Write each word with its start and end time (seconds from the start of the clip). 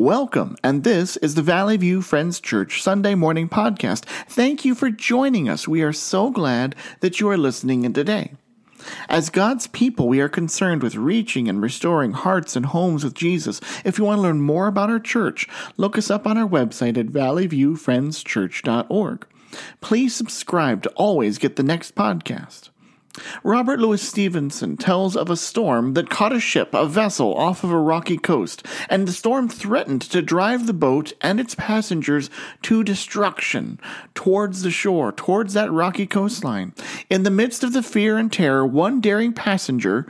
Welcome, 0.00 0.56
and 0.64 0.82
this 0.82 1.18
is 1.18 1.34
the 1.34 1.42
Valley 1.42 1.76
View 1.76 2.00
Friends 2.00 2.40
Church 2.40 2.82
Sunday 2.82 3.14
morning 3.14 3.50
podcast. 3.50 4.06
Thank 4.30 4.64
you 4.64 4.74
for 4.74 4.88
joining 4.88 5.46
us. 5.46 5.68
We 5.68 5.82
are 5.82 5.92
so 5.92 6.30
glad 6.30 6.74
that 7.00 7.20
you 7.20 7.28
are 7.28 7.36
listening 7.36 7.84
in 7.84 7.92
today. 7.92 8.32
As 9.10 9.28
God's 9.28 9.66
people, 9.66 10.08
we 10.08 10.22
are 10.22 10.28
concerned 10.30 10.82
with 10.82 10.94
reaching 10.94 11.50
and 11.50 11.60
restoring 11.60 12.12
hearts 12.12 12.56
and 12.56 12.64
homes 12.64 13.04
with 13.04 13.12
Jesus. 13.12 13.60
If 13.84 13.98
you 13.98 14.06
want 14.06 14.16
to 14.16 14.22
learn 14.22 14.40
more 14.40 14.68
about 14.68 14.88
our 14.88 15.00
church, 15.00 15.46
look 15.76 15.98
us 15.98 16.10
up 16.10 16.26
on 16.26 16.38
our 16.38 16.48
website 16.48 16.96
at 16.96 17.08
valleyviewfriendschurch.org. 17.08 19.26
Please 19.82 20.14
subscribe 20.14 20.82
to 20.82 20.88
always 20.96 21.36
get 21.36 21.56
the 21.56 21.62
next 21.62 21.94
podcast. 21.94 22.69
Robert 23.42 23.80
Louis 23.80 24.00
Stevenson 24.00 24.76
tells 24.76 25.16
of 25.16 25.30
a 25.30 25.36
storm 25.36 25.94
that 25.94 26.10
caught 26.10 26.32
a 26.32 26.40
ship, 26.40 26.72
a 26.72 26.86
vessel, 26.86 27.34
off 27.34 27.64
of 27.64 27.70
a 27.70 27.78
rocky 27.78 28.16
coast, 28.16 28.64
and 28.88 29.06
the 29.06 29.12
storm 29.12 29.48
threatened 29.48 30.02
to 30.02 30.22
drive 30.22 30.66
the 30.66 30.72
boat 30.72 31.12
and 31.20 31.40
its 31.40 31.54
passengers 31.54 32.30
to 32.62 32.84
destruction 32.84 33.80
towards 34.14 34.62
the 34.62 34.70
shore, 34.70 35.10
towards 35.10 35.54
that 35.54 35.72
rocky 35.72 36.06
coastline. 36.06 36.72
In 37.08 37.24
the 37.24 37.30
midst 37.30 37.64
of 37.64 37.72
the 37.72 37.82
fear 37.82 38.16
and 38.16 38.32
terror, 38.32 38.64
one 38.64 39.00
daring 39.00 39.32
passenger, 39.32 40.06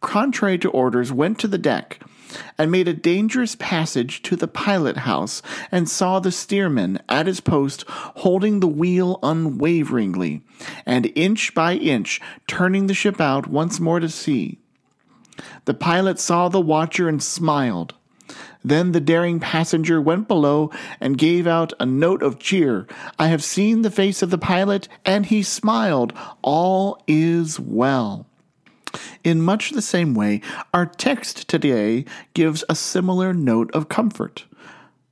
contrary 0.00 0.58
to 0.58 0.70
orders, 0.70 1.12
went 1.12 1.38
to 1.40 1.48
the 1.48 1.58
deck 1.58 2.00
and 2.58 2.70
made 2.70 2.88
a 2.88 2.94
dangerous 2.94 3.56
passage 3.56 4.22
to 4.22 4.36
the 4.36 4.48
pilot 4.48 4.98
house, 4.98 5.42
and 5.70 5.88
saw 5.88 6.20
the 6.20 6.32
steersman 6.32 6.98
at 7.08 7.26
his 7.26 7.40
post 7.40 7.84
holding 7.88 8.60
the 8.60 8.66
wheel 8.66 9.18
unwaveringly, 9.22 10.42
and 10.86 11.12
inch 11.14 11.54
by 11.54 11.74
inch 11.74 12.20
turning 12.46 12.86
the 12.86 12.94
ship 12.94 13.20
out 13.20 13.46
once 13.46 13.80
more 13.80 14.00
to 14.00 14.08
sea. 14.08 14.58
The 15.64 15.74
pilot 15.74 16.18
saw 16.18 16.48
the 16.48 16.60
watcher 16.60 17.08
and 17.08 17.22
smiled. 17.22 17.94
Then 18.64 18.92
the 18.92 19.00
daring 19.00 19.40
passenger 19.40 20.00
went 20.00 20.26
below 20.26 20.70
and 20.98 21.18
gave 21.18 21.46
out 21.46 21.74
a 21.78 21.84
note 21.84 22.22
of 22.22 22.38
cheer. 22.38 22.86
I 23.18 23.28
have 23.28 23.44
seen 23.44 23.82
the 23.82 23.90
face 23.90 24.22
of 24.22 24.30
the 24.30 24.38
pilot, 24.38 24.88
and 25.04 25.26
he 25.26 25.42
smiled. 25.42 26.14
All 26.40 27.02
is 27.06 27.60
well. 27.60 28.26
In 29.22 29.42
much 29.42 29.70
the 29.70 29.82
same 29.82 30.14
way, 30.14 30.40
our 30.72 30.86
text 30.86 31.48
today 31.48 32.04
gives 32.34 32.64
a 32.68 32.74
similar 32.74 33.32
note 33.32 33.70
of 33.72 33.88
comfort. 33.88 34.44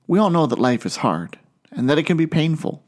We 0.07 0.19
all 0.19 0.31
know 0.31 0.47
that 0.47 0.59
life 0.59 0.85
is 0.85 0.97
hard 0.97 1.39
and 1.71 1.89
that 1.89 1.99
it 1.99 2.05
can 2.05 2.17
be 2.17 2.27
painful. 2.27 2.83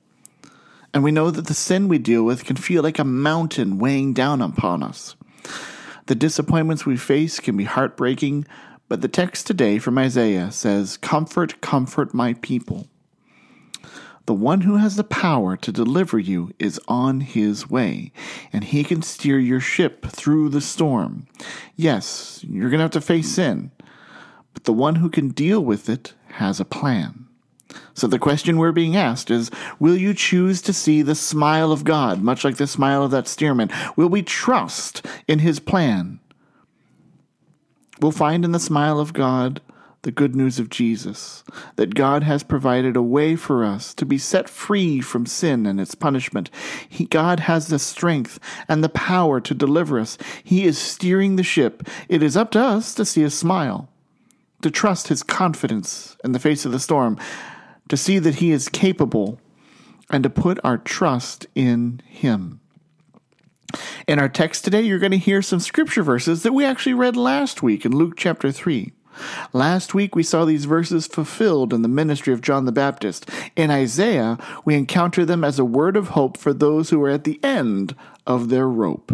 And 0.92 1.02
we 1.02 1.10
know 1.10 1.30
that 1.30 1.46
the 1.46 1.54
sin 1.54 1.88
we 1.88 1.98
deal 1.98 2.22
with 2.22 2.44
can 2.44 2.56
feel 2.56 2.82
like 2.82 2.98
a 2.98 3.04
mountain 3.04 3.78
weighing 3.78 4.12
down 4.12 4.40
upon 4.40 4.82
us. 4.82 5.16
The 6.06 6.14
disappointments 6.14 6.86
we 6.86 6.96
face 6.96 7.40
can 7.40 7.56
be 7.56 7.64
heartbreaking, 7.64 8.46
but 8.88 9.00
the 9.00 9.08
text 9.08 9.46
today 9.46 9.78
from 9.78 9.98
Isaiah 9.98 10.52
says, 10.52 10.96
Comfort, 10.98 11.60
comfort 11.60 12.14
my 12.14 12.34
people. 12.34 12.86
The 14.27 14.34
one 14.34 14.62
who 14.62 14.77
has 14.77 14.97
the 14.97 15.05
power 15.05 15.56
to 15.56 15.72
deliver 15.72 16.19
you 16.19 16.53
is 16.58 16.80
on 16.89 17.20
his 17.20 17.69
way, 17.69 18.11
and 18.53 18.64
he 18.64 18.83
can 18.83 19.03
steer 19.03 19.39
your 19.39 19.61
ship 19.61 20.06
through 20.06 20.48
the 20.48 20.62
storm. 20.62 21.27
Yes, 21.77 22.42
you're 22.48 22.70
going 22.70 22.78
to 22.78 22.84
have 22.84 22.91
to 22.92 23.02
face 23.02 23.34
sin, 23.34 23.70
but 24.55 24.64
the 24.64 24.72
one 24.72 24.97
who 24.97 25.11
can 25.11 25.28
deal 25.28 25.62
with 25.62 25.91
it 25.91 26.14
has 26.28 26.58
a 26.58 26.64
plan. 26.64 27.27
So 27.92 28.06
the 28.06 28.19
question 28.19 28.56
we're 28.56 28.72
being 28.72 28.97
asked 28.97 29.30
is 29.30 29.50
Will 29.78 29.97
you 29.97 30.14
choose 30.14 30.62
to 30.62 30.72
see 30.72 31.02
the 31.02 31.14
smile 31.14 31.70
of 31.70 31.84
God, 31.84 32.22
much 32.22 32.45
like 32.45 32.56
the 32.56 32.67
smile 32.67 33.02
of 33.02 33.11
that 33.11 33.28
steersman? 33.28 33.70
Will 33.95 34.08
we 34.08 34.22
trust 34.22 35.05
in 35.28 35.41
his 35.41 35.61
plan? 35.61 36.20
We'll 38.00 38.12
find 38.12 38.45
in 38.45 38.52
the 38.52 38.61
smile 38.61 38.98
of 38.98 39.12
God 39.12 39.61
the 40.05 40.12
good 40.12 40.36
news 40.36 40.58
of 40.58 40.70
Jesus, 40.70 41.42
that 41.77 41.94
God 41.94 42.22
has 42.22 42.42
provided 42.42 42.94
a 42.94 43.02
way 43.02 43.34
for 43.36 43.64
us 43.64 43.92
to 43.94 44.06
be 44.06 44.19
set 44.19 44.48
free 44.48 45.00
from 45.00 45.27
sin 45.27 45.66
and 45.66 45.80
its 45.80 45.94
punishment. 45.94 46.50
He, 46.88 47.06
God 47.06 47.41
has 47.41 47.69
the 47.69 47.78
strength 47.78 48.38
and 48.69 48.84
the 48.84 48.88
power 48.88 49.40
to 49.40 49.55
deliver 49.55 49.98
us. 49.98 50.17
He 50.45 50.64
is 50.64 50.78
steering 50.78 51.36
the 51.36 51.42
ship. 51.42 51.89
It 52.08 52.23
is 52.23 52.36
up 52.36 52.52
to 52.52 52.61
us 52.61 52.95
to 52.95 53.05
see 53.05 53.23
a 53.23 53.30
smile, 53.30 53.89
to 54.62 54.70
trust 54.70 55.08
His 55.08 55.23
confidence 55.23 56.17
in 56.23 56.33
the 56.33 56.39
face 56.39 56.64
of 56.64 56.73
the 56.73 56.78
storm, 56.78 57.18
to 57.89 57.96
see 57.96 58.18
that 58.18 58.36
He 58.36 58.52
is 58.52 58.68
capable, 58.68 59.40
and 60.11 60.23
to 60.23 60.30
put 60.30 60.61
our 60.62 60.78
trust 60.78 61.46
in 61.55 62.01
Him. 62.07 62.61
In 64.07 64.18
our 64.18 64.28
text 64.28 64.64
today, 64.64 64.83
you're 64.83 64.98
going 64.98 65.12
to 65.12 65.18
hear 65.18 65.42
some 65.42 65.61
scripture 65.61 66.02
verses 66.02 66.42
that 66.42 66.52
we 66.52 66.64
actually 66.64 66.95
read 66.95 67.17
last 67.17 67.62
week 67.62 67.84
in 67.84 67.96
Luke 67.96 68.14
chapter 68.17 68.52
3. 68.52 68.92
Last 69.52 69.95
week 69.95 70.14
we 70.14 70.23
saw 70.23 70.45
these 70.45 70.64
verses 70.64 71.07
fulfilled 71.07 71.73
in 71.73 71.83
the 71.83 71.89
ministry 71.89 72.33
of 72.33 72.41
John 72.41 72.64
the 72.64 72.73
Baptist. 72.73 73.29
In 73.57 73.70
Isaiah, 73.70 74.39
we 74.64 74.75
encounter 74.75 75.25
them 75.25 75.45
as 75.45 75.58
a 75.58 75.64
word 75.64 75.97
of 75.97 76.08
hope 76.08 76.36
for 76.36 76.52
those 76.52 76.91
who 76.91 77.02
are 77.02 77.11
at 77.11 77.25
the 77.25 77.41
end 77.42 77.95
of 78.27 78.48
their 78.48 78.69
rope. 78.69 79.13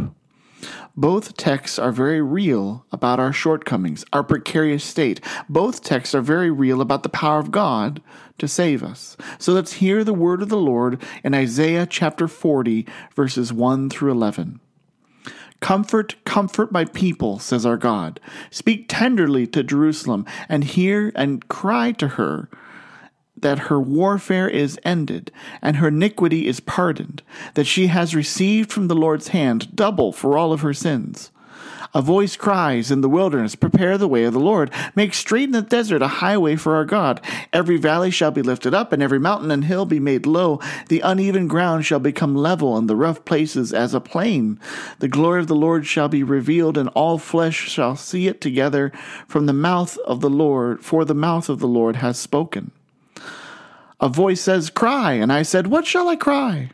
Both 0.96 1.36
texts 1.36 1.78
are 1.78 1.92
very 1.92 2.20
real 2.20 2.84
about 2.92 3.20
our 3.20 3.32
shortcomings, 3.32 4.04
our 4.12 4.22
precarious 4.22 4.84
state. 4.84 5.20
Both 5.48 5.82
texts 5.82 6.14
are 6.14 6.20
very 6.20 6.50
real 6.50 6.80
about 6.80 7.02
the 7.02 7.08
power 7.08 7.38
of 7.38 7.50
God 7.50 8.02
to 8.38 8.48
save 8.48 8.82
us. 8.82 9.16
So 9.38 9.52
let's 9.52 9.74
hear 9.74 10.04
the 10.04 10.12
word 10.12 10.42
of 10.42 10.48
the 10.48 10.58
Lord 10.58 11.00
in 11.22 11.34
Isaiah 11.34 11.86
chapter 11.86 12.28
40, 12.28 12.86
verses 13.14 13.52
1 13.52 13.88
through 13.90 14.10
11. 14.10 14.60
Comfort, 15.60 16.16
comfort 16.24 16.72
my 16.72 16.84
people, 16.86 17.38
says 17.38 17.66
our 17.66 17.76
God. 17.76 18.18
Speak 18.50 18.86
tenderly 18.88 19.46
to 19.48 19.62
Jerusalem, 19.62 20.24
and 20.48 20.64
hear 20.64 21.12
and 21.14 21.46
cry 21.48 21.92
to 21.92 22.08
her 22.08 22.48
that 23.36 23.58
her 23.58 23.80
warfare 23.80 24.48
is 24.48 24.78
ended, 24.84 25.32
and 25.62 25.76
her 25.76 25.88
iniquity 25.88 26.46
is 26.46 26.60
pardoned, 26.60 27.22
that 27.54 27.66
she 27.66 27.86
has 27.86 28.14
received 28.14 28.72
from 28.72 28.88
the 28.88 28.94
Lord's 28.94 29.28
hand 29.28 29.74
double 29.74 30.12
for 30.12 30.36
all 30.36 30.52
of 30.52 30.60
her 30.60 30.74
sins. 30.74 31.30
A 31.92 32.00
voice 32.00 32.36
cries 32.36 32.92
in 32.92 33.00
the 33.00 33.08
wilderness, 33.08 33.56
Prepare 33.56 33.98
the 33.98 34.06
way 34.06 34.22
of 34.22 34.32
the 34.32 34.38
Lord. 34.38 34.70
Make 34.94 35.12
straight 35.12 35.44
in 35.44 35.50
the 35.50 35.62
desert 35.62 36.02
a 36.02 36.08
highway 36.08 36.54
for 36.54 36.76
our 36.76 36.84
God. 36.84 37.20
Every 37.52 37.78
valley 37.78 38.12
shall 38.12 38.30
be 38.30 38.42
lifted 38.42 38.72
up, 38.72 38.92
and 38.92 39.02
every 39.02 39.18
mountain 39.18 39.50
and 39.50 39.64
hill 39.64 39.86
be 39.86 39.98
made 39.98 40.24
low. 40.24 40.60
The 40.88 41.00
uneven 41.00 41.48
ground 41.48 41.84
shall 41.84 41.98
become 41.98 42.36
level, 42.36 42.76
and 42.76 42.88
the 42.88 42.94
rough 42.94 43.24
places 43.24 43.72
as 43.72 43.92
a 43.92 44.00
plain. 44.00 44.60
The 45.00 45.08
glory 45.08 45.40
of 45.40 45.48
the 45.48 45.56
Lord 45.56 45.84
shall 45.84 46.08
be 46.08 46.22
revealed, 46.22 46.78
and 46.78 46.88
all 46.90 47.18
flesh 47.18 47.68
shall 47.68 47.96
see 47.96 48.28
it 48.28 48.40
together 48.40 48.92
from 49.26 49.46
the 49.46 49.52
mouth 49.52 49.98
of 50.06 50.20
the 50.20 50.30
Lord, 50.30 50.84
for 50.84 51.04
the 51.04 51.14
mouth 51.14 51.48
of 51.48 51.58
the 51.58 51.68
Lord 51.68 51.96
has 51.96 52.16
spoken. 52.16 52.70
A 53.98 54.08
voice 54.08 54.40
says, 54.40 54.70
Cry. 54.70 55.14
And 55.14 55.32
I 55.32 55.42
said, 55.42 55.66
What 55.66 55.86
shall 55.86 56.08
I 56.08 56.14
cry? 56.14 56.70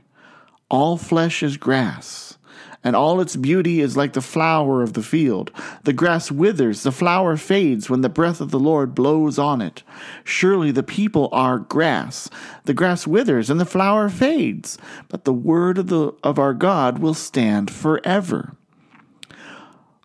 All 0.69 0.98
flesh 0.98 1.43
is 1.43 1.56
grass 1.56 2.37
and 2.85 2.95
all 2.95 3.21
its 3.21 3.37
beauty 3.37 3.81
is 3.81 3.97
like 3.97 4.13
the 4.13 4.21
flower 4.21 4.83
of 4.83 4.93
the 4.93 5.03
field. 5.03 5.51
The 5.85 5.93
grass 5.93 6.31
withers, 6.31 6.83
the 6.83 6.93
flower 6.93 7.37
fades 7.37 7.91
when 7.91 8.01
the 8.01 8.09
breath 8.09 8.41
of 8.41 8.51
the 8.51 8.59
Lord 8.59 8.95
blows 8.95 9.39
on 9.39 9.61
it. 9.61 9.83
Surely 10.25 10.71
the 10.71 10.83
people 10.83 11.29
are 11.33 11.59
grass. 11.59 12.31
The 12.65 12.75
grass 12.75 13.07
withers 13.07 13.51
and 13.51 13.61
the 13.61 13.65
flower 13.65 14.09
fades, 14.09 14.79
but 15.09 15.25
the 15.25 15.33
word 15.33 15.79
of, 15.79 15.89
the, 15.89 16.13
of 16.23 16.39
our 16.39 16.55
God 16.55 16.99
will 16.99 17.15
stand 17.15 17.71
forever. 17.71 18.55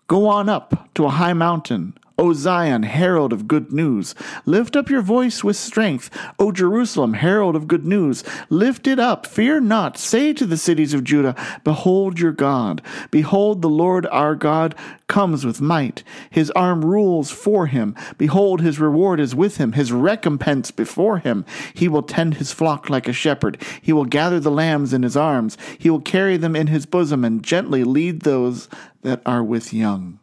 Go 0.06 0.26
on 0.26 0.48
up 0.48 0.92
to 0.94 1.06
a 1.06 1.10
high 1.10 1.32
mountain 1.32 1.96
O 2.18 2.32
Zion, 2.32 2.82
herald 2.82 3.32
of 3.32 3.48
good 3.48 3.72
news, 3.72 4.14
lift 4.44 4.76
up 4.76 4.90
your 4.90 5.02
voice 5.02 5.42
with 5.42 5.56
strength. 5.56 6.10
O 6.38 6.52
Jerusalem, 6.52 7.14
herald 7.14 7.56
of 7.56 7.68
good 7.68 7.86
news, 7.86 8.22
lift 8.50 8.86
it 8.86 8.98
up, 8.98 9.26
fear 9.26 9.60
not. 9.60 9.96
Say 9.96 10.32
to 10.34 10.46
the 10.46 10.56
cities 10.56 10.94
of 10.94 11.04
Judah, 11.04 11.34
Behold 11.64 12.20
your 12.20 12.32
God. 12.32 12.82
Behold, 13.10 13.62
the 13.62 13.68
Lord 13.68 14.06
our 14.06 14.34
God 14.34 14.74
comes 15.08 15.44
with 15.44 15.60
might. 15.60 16.02
His 16.30 16.50
arm 16.52 16.84
rules 16.84 17.30
for 17.30 17.66
him. 17.66 17.94
Behold, 18.18 18.60
his 18.60 18.78
reward 18.78 19.20
is 19.20 19.34
with 19.34 19.58
him, 19.58 19.72
his 19.72 19.92
recompense 19.92 20.70
before 20.70 21.18
him. 21.18 21.44
He 21.74 21.88
will 21.88 22.02
tend 22.02 22.34
his 22.34 22.52
flock 22.52 22.88
like 22.88 23.08
a 23.08 23.12
shepherd. 23.12 23.60
He 23.80 23.92
will 23.92 24.06
gather 24.06 24.40
the 24.40 24.50
lambs 24.50 24.92
in 24.92 25.02
his 25.02 25.16
arms. 25.16 25.58
He 25.78 25.90
will 25.90 26.00
carry 26.00 26.36
them 26.36 26.56
in 26.56 26.68
his 26.68 26.86
bosom 26.86 27.24
and 27.24 27.42
gently 27.42 27.84
lead 27.84 28.22
those 28.22 28.68
that 29.02 29.20
are 29.26 29.42
with 29.42 29.74
young. 29.74 30.18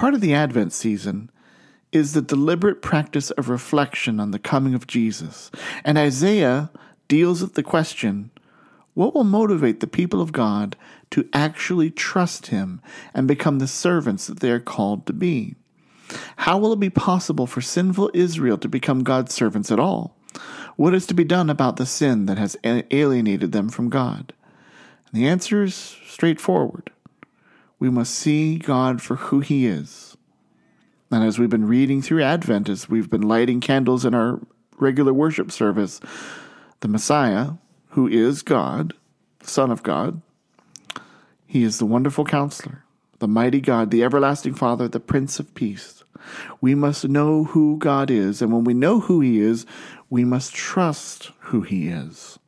Part 0.00 0.14
of 0.14 0.22
the 0.22 0.32
Advent 0.32 0.72
season 0.72 1.30
is 1.92 2.14
the 2.14 2.22
deliberate 2.22 2.80
practice 2.80 3.30
of 3.32 3.50
reflection 3.50 4.18
on 4.18 4.30
the 4.30 4.38
coming 4.38 4.72
of 4.72 4.86
Jesus. 4.86 5.50
And 5.84 5.98
Isaiah 5.98 6.70
deals 7.06 7.42
with 7.42 7.52
the 7.52 7.62
question 7.62 8.30
what 8.94 9.14
will 9.14 9.24
motivate 9.24 9.80
the 9.80 9.86
people 9.86 10.22
of 10.22 10.32
God 10.32 10.74
to 11.10 11.28
actually 11.34 11.90
trust 11.90 12.46
Him 12.46 12.80
and 13.12 13.28
become 13.28 13.58
the 13.58 13.66
servants 13.66 14.26
that 14.26 14.40
they 14.40 14.50
are 14.50 14.58
called 14.58 15.04
to 15.04 15.12
be? 15.12 15.56
How 16.36 16.56
will 16.56 16.72
it 16.72 16.80
be 16.80 16.88
possible 16.88 17.46
for 17.46 17.60
sinful 17.60 18.10
Israel 18.14 18.56
to 18.56 18.68
become 18.68 19.04
God's 19.04 19.34
servants 19.34 19.70
at 19.70 19.78
all? 19.78 20.16
What 20.76 20.94
is 20.94 21.06
to 21.08 21.14
be 21.14 21.24
done 21.24 21.50
about 21.50 21.76
the 21.76 21.84
sin 21.84 22.24
that 22.24 22.38
has 22.38 22.56
alienated 22.64 23.52
them 23.52 23.68
from 23.68 23.90
God? 23.90 24.32
And 25.12 25.20
the 25.20 25.28
answer 25.28 25.62
is 25.62 25.74
straightforward 25.74 26.90
we 27.80 27.90
must 27.90 28.14
see 28.14 28.58
God 28.58 29.02
for 29.02 29.16
who 29.16 29.40
He 29.40 29.66
is 29.66 30.16
And 31.10 31.24
as 31.24 31.38
we've 31.38 31.50
been 31.50 31.66
reading 31.66 32.02
through 32.02 32.22
Advent, 32.22 32.68
as 32.68 32.88
we've 32.88 33.10
been 33.10 33.22
lighting 33.22 33.60
candles 33.60 34.04
in 34.04 34.14
our 34.14 34.40
regular 34.78 35.12
worship 35.12 35.50
service, 35.50 36.00
the 36.80 36.88
Messiah, 36.88 37.54
who 37.90 38.06
is 38.06 38.42
God, 38.42 38.94
Son 39.42 39.72
of 39.72 39.82
God, 39.82 40.22
he 41.50 41.64
is 41.64 41.80
the 41.80 41.86
wonderful 41.86 42.24
counselor, 42.24 42.84
the 43.18 43.26
mighty 43.26 43.60
God, 43.60 43.90
the 43.90 44.04
everlasting 44.04 44.54
Father, 44.54 44.86
the 44.86 45.00
Prince 45.00 45.40
of 45.40 45.52
Peace. 45.56 46.04
We 46.60 46.76
must 46.76 47.08
know 47.08 47.42
who 47.42 47.76
God 47.76 48.08
is, 48.08 48.40
and 48.40 48.52
when 48.52 48.62
we 48.62 48.72
know 48.72 49.00
who 49.00 49.20
He 49.20 49.40
is, 49.40 49.66
we 50.10 50.24
must 50.24 50.54
trust 50.54 51.32
who 51.40 51.62
He 51.62 51.88
is. 51.88 52.38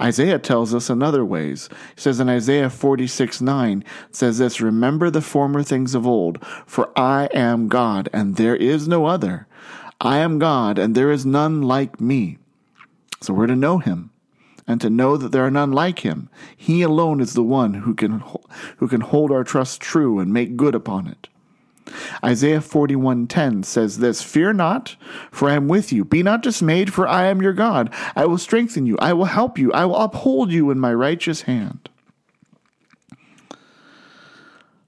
Isaiah 0.00 0.38
tells 0.38 0.74
us 0.74 0.90
in 0.90 1.02
other 1.02 1.24
ways. 1.24 1.68
He 1.94 2.00
says 2.00 2.20
in 2.20 2.28
Isaiah 2.28 2.70
46 2.70 3.40
9, 3.40 3.84
says 4.10 4.38
this 4.38 4.60
Remember 4.60 5.10
the 5.10 5.20
former 5.20 5.62
things 5.62 5.94
of 5.94 6.06
old, 6.06 6.44
for 6.66 6.90
I 6.98 7.26
am 7.34 7.68
God, 7.68 8.08
and 8.12 8.36
there 8.36 8.56
is 8.56 8.88
no 8.88 9.06
other. 9.06 9.46
I 10.00 10.18
am 10.18 10.38
God, 10.38 10.78
and 10.78 10.94
there 10.94 11.10
is 11.10 11.24
none 11.24 11.62
like 11.62 12.00
me. 12.00 12.38
So 13.20 13.32
we're 13.32 13.46
to 13.46 13.56
know 13.56 13.78
Him 13.78 14.10
and 14.66 14.80
to 14.80 14.90
know 14.90 15.16
that 15.16 15.32
there 15.32 15.44
are 15.44 15.50
none 15.50 15.72
like 15.72 16.00
him. 16.00 16.28
He 16.56 16.82
alone 16.82 17.20
is 17.20 17.34
the 17.34 17.42
one 17.42 17.74
who 17.74 17.94
can, 17.94 18.22
who 18.78 18.88
can 18.88 19.02
hold 19.02 19.30
our 19.30 19.44
trust 19.44 19.80
true 19.80 20.18
and 20.18 20.32
make 20.32 20.56
good 20.56 20.74
upon 20.74 21.06
it. 21.06 21.28
Isaiah 22.24 22.60
41:10 22.60 23.62
says 23.62 23.98
this, 23.98 24.22
"Fear 24.22 24.54
not, 24.54 24.96
for 25.30 25.48
I 25.48 25.54
am 25.54 25.68
with 25.68 25.92
you. 25.92 26.04
Be 26.04 26.22
not 26.22 26.42
dismayed, 26.42 26.92
for 26.92 27.06
I 27.06 27.24
am 27.26 27.42
your 27.42 27.52
God. 27.52 27.90
I 28.16 28.26
will 28.26 28.38
strengthen 28.38 28.86
you. 28.86 28.96
I 28.98 29.12
will 29.12 29.26
help 29.26 29.58
you. 29.58 29.72
I 29.72 29.84
will 29.84 29.96
uphold 29.96 30.50
you 30.50 30.70
in 30.70 30.80
my 30.80 30.94
righteous 30.94 31.42
hand." 31.42 31.88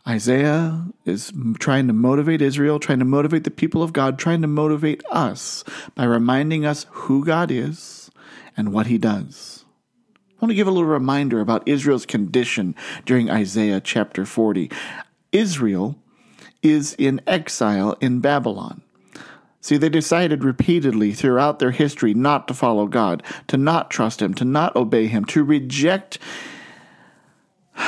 Isaiah 0.08 0.84
is 1.04 1.32
trying 1.58 1.88
to 1.88 1.93
motivate 1.93 2.40
Israel, 2.40 2.78
trying 2.78 3.00
to 3.00 3.04
motivate 3.04 3.43
the 3.43 3.50
people 3.50 3.82
of 3.82 3.93
God, 3.93 4.19
trying 4.19 4.40
to 4.43 4.48
motivate 4.48 5.02
us 5.10 5.64
by 5.96 6.04
reminding 6.04 6.64
us 6.64 6.87
who 6.90 7.25
God 7.25 7.50
is 7.50 8.10
and 8.56 8.72
what 8.72 8.87
he 8.87 8.98
does. 8.98 9.64
I 10.14 10.44
want 10.44 10.50
to 10.50 10.54
give 10.54 10.69
a 10.69 10.70
little 10.70 10.88
reminder 10.88 11.40
about 11.40 11.66
Israel's 11.66 12.06
condition 12.06 12.75
during 13.04 13.28
Isaiah 13.31 13.81
chapter 13.81 14.25
40. 14.25 14.70
Israel 15.32 15.98
is 16.70 16.94
in 16.94 17.20
exile 17.26 17.96
in 18.00 18.20
Babylon. 18.20 18.82
See, 19.60 19.76
they 19.76 19.88
decided 19.88 20.44
repeatedly 20.44 21.12
throughout 21.12 21.58
their 21.58 21.72
history 21.72 22.14
not 22.14 22.46
to 22.48 22.54
follow 22.54 22.86
God, 22.86 23.22
to 23.48 23.56
not 23.56 23.90
trust 23.90 24.22
Him, 24.22 24.32
to 24.34 24.44
not 24.44 24.76
obey 24.76 25.06
Him, 25.06 25.24
to 25.26 25.42
reject 25.42 26.18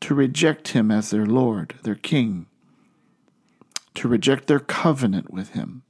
to 0.00 0.14
reject 0.14 0.68
Him 0.68 0.90
as 0.90 1.10
their 1.10 1.26
Lord, 1.26 1.74
their 1.82 1.96
King, 1.96 2.46
to 3.94 4.06
reject 4.06 4.46
their 4.46 4.60
covenant 4.60 5.32
with 5.32 5.50
Him. 5.50 5.82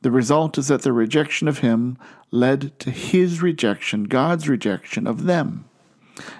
The 0.00 0.10
result 0.10 0.58
is 0.58 0.68
that 0.68 0.82
the 0.82 0.92
rejection 0.92 1.48
of 1.48 1.58
him 1.58 1.98
led 2.30 2.78
to 2.80 2.90
his 2.90 3.42
rejection, 3.42 4.04
God's 4.04 4.48
rejection 4.48 5.06
of 5.06 5.24
them. 5.24 5.64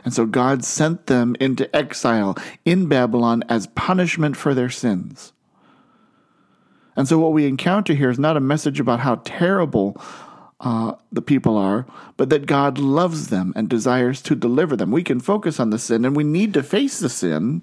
And 0.05 0.13
so 0.13 0.27
God 0.27 0.65
sent 0.65 1.07
them 1.07 1.37
into 1.41 1.75
exile 1.75 2.37
in 2.65 2.87
Babylon 2.87 3.45
as 3.49 3.67
punishment 3.69 4.37
for 4.37 4.55
their 4.55 4.71
sins. 4.71 5.33
And 6.97 7.07
so 7.07 7.19
what 7.19 7.33
we 7.33 7.47
encounter 7.47 7.95
here 7.95 8.11
is 8.11 8.19
not 8.19 8.37
a 8.37 8.41
message 8.41 8.81
about 8.81 9.01
how 9.01 9.21
terrible 9.25 10.01
uh, 10.61 10.95
the 11.13 11.23
people 11.23 11.57
are, 11.57 11.87
but 12.17 12.31
that 12.31 12.47
God 12.47 12.79
loves 12.79 13.29
them 13.29 13.53
and 13.55 13.69
desires 13.69 14.21
to 14.23 14.35
deliver 14.35 14.75
them. 14.75 14.91
We 14.91 15.05
can 15.05 15.21
focus 15.21 15.61
on 15.61 15.71
the 15.71 15.79
sin 15.79 16.05
and 16.05 16.17
we 16.17 16.25
need 16.25 16.53
to 16.55 16.63
face 16.65 16.99
the 16.99 17.09
sin, 17.09 17.63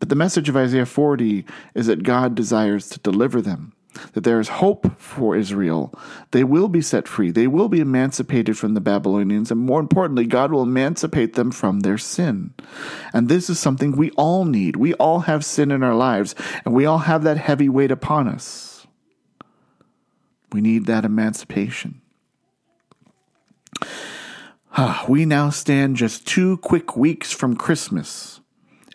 but 0.00 0.08
the 0.08 0.16
message 0.16 0.48
of 0.48 0.56
Isaiah 0.56 0.86
40 0.86 1.44
is 1.74 1.86
that 1.86 2.02
God 2.02 2.34
desires 2.34 2.88
to 2.88 2.98
deliver 2.98 3.40
them 3.40 3.75
that 4.12 4.24
there 4.24 4.40
is 4.40 4.48
hope 4.48 5.00
for 5.00 5.36
Israel. 5.36 5.92
They 6.30 6.44
will 6.44 6.68
be 6.68 6.80
set 6.80 7.08
free. 7.08 7.30
They 7.30 7.46
will 7.46 7.68
be 7.68 7.80
emancipated 7.80 8.56
from 8.58 8.74
the 8.74 8.80
Babylonians. 8.80 9.50
And 9.50 9.60
more 9.60 9.80
importantly, 9.80 10.26
God 10.26 10.52
will 10.52 10.62
emancipate 10.62 11.34
them 11.34 11.50
from 11.50 11.80
their 11.80 11.98
sin. 11.98 12.54
And 13.12 13.28
this 13.28 13.50
is 13.50 13.58
something 13.58 13.92
we 13.92 14.10
all 14.12 14.44
need. 14.44 14.76
We 14.76 14.94
all 14.94 15.20
have 15.20 15.44
sin 15.44 15.70
in 15.70 15.82
our 15.82 15.94
lives, 15.94 16.34
and 16.64 16.74
we 16.74 16.86
all 16.86 16.98
have 16.98 17.24
that 17.24 17.38
heavy 17.38 17.68
weight 17.68 17.90
upon 17.90 18.28
us. 18.28 18.86
We 20.52 20.60
need 20.60 20.86
that 20.86 21.04
emancipation. 21.04 22.00
Ah, 24.78 25.04
we 25.08 25.24
now 25.24 25.50
stand 25.50 25.96
just 25.96 26.26
two 26.26 26.58
quick 26.58 26.96
weeks 26.96 27.32
from 27.32 27.56
Christmas. 27.56 28.40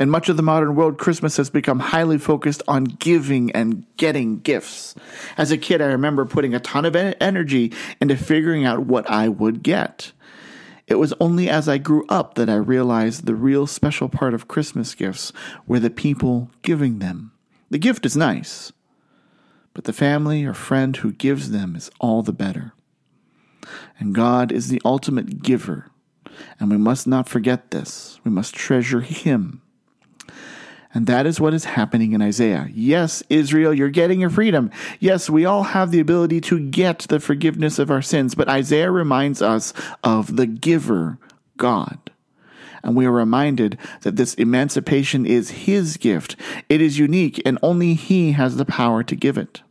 In 0.02 0.10
much 0.10 0.30
of 0.30 0.36
the 0.36 0.42
modern 0.42 0.74
world, 0.74 0.98
Christmas 0.98 1.38
has 1.38 1.52
become 1.52 1.78
highly 1.78 2.18
focused 2.18 2.64
on 2.68 2.86
giving 2.86 3.52
and 3.52 3.86
getting 3.98 4.40
gifts. 4.40 4.96
As 5.38 5.52
a 5.52 5.60
kid, 5.60 5.80
I 5.80 5.86
remember 5.86 6.26
putting 6.26 6.56
a 6.56 6.60
ton 6.60 6.86
of 6.86 6.96
energy 6.96 7.72
into 8.02 8.18
figuring 8.18 8.66
out 8.66 8.88
what 8.88 9.08
I 9.08 9.28
would 9.30 9.62
get. 9.62 10.12
It 10.88 10.96
was 10.96 11.14
only 11.20 11.52
as 11.52 11.70
I 11.70 11.78
grew 11.78 12.04
up 12.10 12.34
that 12.34 12.50
I 12.50 12.56
realized 12.56 13.28
the 13.28 13.36
real 13.36 13.68
special 13.68 14.10
part 14.10 14.34
of 14.34 14.48
Christmas 14.48 14.96
gifts 14.96 15.32
were 15.68 15.80
the 15.80 15.92
people 15.92 16.50
giving 16.64 16.98
them. 16.98 17.32
The 17.70 17.78
gift 17.78 18.04
is 18.04 18.18
nice, 18.18 18.74
but 19.76 19.84
the 19.84 19.94
family 19.94 20.44
or 20.44 20.56
friend 20.56 20.98
who 20.98 21.12
gives 21.12 21.52
them 21.52 21.76
is 21.76 21.92
all 22.00 22.24
the 22.24 22.34
better. 22.34 22.74
And 24.00 24.16
God 24.16 24.52
is 24.52 24.70
the 24.70 24.82
ultimate 24.84 25.44
giver, 25.44 25.92
and 26.60 26.72
we 26.72 26.78
must 26.78 27.06
not 27.06 27.30
forget 27.30 27.70
this. 27.70 28.20
We 28.24 28.32
must 28.32 28.56
treasure 28.56 29.02
Him 29.02 29.62
and 30.94 31.08
that 31.08 31.26
is 31.26 31.40
what 31.40 31.54
is 31.54 31.66
happening 31.66 32.14
in 32.14 32.22
Isaiah. 32.22 32.68
Yes, 32.74 33.24
Israel, 33.30 33.74
you're 33.74 33.90
getting 33.90 34.20
your 34.20 34.30
freedom. 34.30 34.72
Yes, 35.00 35.30
we 35.30 35.46
all 35.46 35.64
have 35.64 35.92
the 35.92 36.00
ability 36.00 36.42
to 36.42 36.60
get 36.60 37.00
the 37.10 37.20
forgiveness 37.20 37.80
of 37.80 37.90
our 37.90 38.02
sins, 38.02 38.36
but 38.36 38.50
Isaiah 38.50 38.92
reminds 38.92 39.42
us 39.42 39.74
of 40.04 40.36
the 40.36 40.46
giver, 40.46 41.18
God. 41.58 41.98
And 42.84 42.96
we 42.96 43.06
are 43.06 43.12
reminded 43.12 43.78
that 44.02 44.16
this 44.16 44.34
emancipation 44.36 45.26
is 45.26 45.52
His 45.52 45.98
gift. 45.98 46.36
It 46.68 46.82
is 46.82 47.00
unique, 47.00 47.42
and 47.46 47.60
only 47.62 47.94
He 47.94 48.34
has 48.34 48.58
the 48.58 48.66
power 48.66 49.04
to 49.04 49.16
give 49.16 49.38
it. 49.38 49.62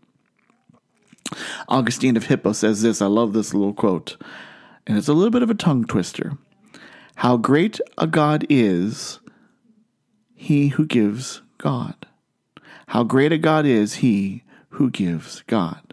Augustine 1.69 2.17
of 2.17 2.26
Hippo 2.26 2.52
says 2.52 2.82
this. 2.82 3.02
I 3.02 3.06
love 3.06 3.32
this 3.32 3.52
little 3.52 3.75
quote, 3.75 4.17
and 4.87 4.96
it's 4.96 5.08
a 5.08 5.12
little 5.12 5.31
bit 5.31 5.43
of 5.43 5.50
a 5.50 5.55
tongue 5.55 5.84
twister. 5.84 6.38
How 7.17 7.37
great 7.37 7.81
a 7.99 8.06
God 8.06 8.46
is 8.49 9.20
he 10.41 10.69
who 10.69 10.87
gives 10.87 11.43
God. 11.59 12.07
How 12.87 13.05
great 13.05 13.31
a 13.31 13.37
God 13.37 13.67
is 13.67 13.97
he 13.97 14.43
who 14.71 14.89
gives 14.89 15.43
God. 15.43 15.93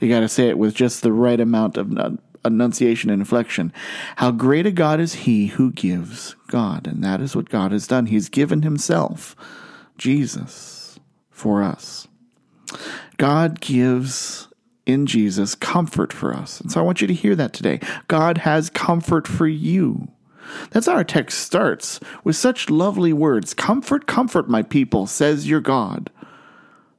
You 0.00 0.08
got 0.08 0.20
to 0.20 0.28
say 0.28 0.48
it 0.48 0.56
with 0.56 0.74
just 0.74 1.02
the 1.02 1.12
right 1.12 1.38
amount 1.38 1.76
of 1.76 2.18
enunciation 2.46 3.10
and 3.10 3.20
inflection. 3.20 3.74
How 4.16 4.30
great 4.30 4.64
a 4.64 4.70
God 4.70 5.00
is 5.00 5.14
he 5.14 5.48
who 5.48 5.70
gives 5.70 6.34
God. 6.46 6.86
And 6.86 7.04
that 7.04 7.20
is 7.20 7.36
what 7.36 7.50
God 7.50 7.72
has 7.72 7.86
done. 7.86 8.06
He's 8.06 8.30
given 8.30 8.62
himself, 8.62 9.36
Jesus, 9.98 10.98
for 11.30 11.62
us. 11.62 12.08
God 13.18 13.60
gives 13.60 14.48
in 14.86 15.04
Jesus 15.04 15.54
comfort 15.54 16.10
for 16.10 16.32
us. 16.32 16.58
And 16.58 16.72
so 16.72 16.80
I 16.80 16.84
want 16.84 17.02
you 17.02 17.06
to 17.06 17.14
hear 17.14 17.36
that 17.36 17.52
today. 17.52 17.80
God 18.08 18.38
has 18.38 18.70
comfort 18.70 19.28
for 19.28 19.46
you. 19.46 20.08
That's 20.70 20.86
how 20.86 20.94
our 20.94 21.04
text 21.04 21.40
starts 21.40 22.00
with 22.22 22.36
such 22.36 22.70
lovely 22.70 23.12
words 23.12 23.54
Comfort, 23.54 24.06
comfort, 24.06 24.48
my 24.48 24.62
people, 24.62 25.06
says 25.06 25.48
your 25.48 25.60
God. 25.60 26.10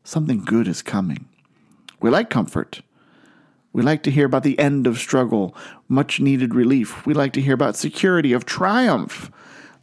Something 0.04 0.44
good 0.44 0.68
is 0.68 0.82
coming. 0.82 1.26
We 2.00 2.10
like 2.10 2.30
comfort. 2.30 2.82
We 3.74 3.82
like 3.82 4.04
to 4.04 4.12
hear 4.12 4.26
about 4.26 4.44
the 4.44 4.58
end 4.58 4.88
of 4.88 4.98
struggle, 4.98 5.54
much 5.90 6.20
needed 6.22 6.56
relief. 6.56 7.06
We 7.06 7.14
like 7.14 7.34
to 7.34 7.42
hear 7.42 7.54
about 7.54 7.76
security, 7.76 8.32
of 8.32 8.46
triumph. 8.46 9.30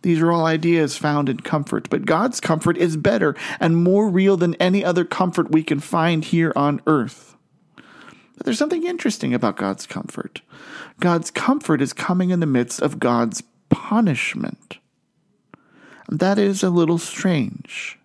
These 0.01 0.21
are 0.21 0.33
all 0.33 0.47
ideas 0.47 0.97
found 0.97 1.29
in 1.29 1.41
comfort, 1.41 1.91
but 1.91 2.07
God's 2.07 2.41
comfort 2.41 2.77
is 2.77 2.97
better 2.97 3.37
and 3.61 3.77
more 3.77 4.09
real 4.09 4.37
than 4.37 4.55
any 4.55 4.85
other 4.85 5.05
comfort 5.05 5.53
we 5.53 5.63
can 5.63 5.79
find 5.79 6.25
here 6.25 6.53
on 6.57 6.81
earth. 6.87 7.37
But 8.37 8.47
there's 8.47 8.59
something 8.59 8.85
interesting 8.85 9.35
about 9.35 9.57
God's 9.57 9.87
comfort. 9.87 10.41
God's 10.99 11.31
comfort 11.31 11.81
is 11.81 11.93
coming 11.93 12.31
in 12.31 12.41
the 12.41 12.47
midst 12.47 12.81
of 12.81 12.99
God's 12.99 13.43
punishment. 13.73 14.79
That 16.09 16.39
is 16.39 16.63
a 16.63 16.71
little 16.71 16.99
strange. 16.99 17.99